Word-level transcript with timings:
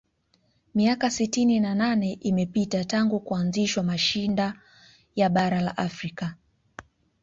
miaka 0.75 1.09
sitini 1.09 1.59
na 1.59 1.75
nne 1.95 2.13
imepita 2.13 2.83
tangu 2.85 3.19
kuanzishwa 3.19 3.83
mashinda 3.83 4.61
ya 5.15 5.29
bara 5.29 5.61
la 5.61 5.77
afrika 5.77 6.35